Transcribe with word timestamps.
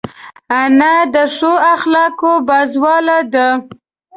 انا 0.61 0.93
د 1.13 1.15
ښو 1.35 1.53
اخلاقو 1.75 2.33
پازواله 2.47 3.19
ده 3.33 3.47